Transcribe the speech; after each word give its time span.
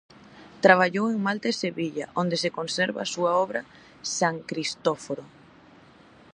Traballou 0.65 1.05
en 1.13 1.19
Malta 1.25 1.47
e 1.53 1.59
Sevilla, 1.63 2.05
onde 2.21 2.37
se 2.43 2.53
conserva 2.57 2.99
a 3.01 3.11
súa 3.13 3.31
obra 3.45 3.61
San 4.17 4.35
Cristóforo. 4.49 5.23